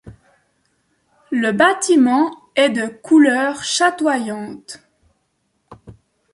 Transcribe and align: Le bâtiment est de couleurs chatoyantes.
Le 1.29 1.51
bâtiment 1.51 2.35
est 2.55 2.69
de 2.71 2.87
couleurs 2.87 3.63
chatoyantes. 3.63 4.81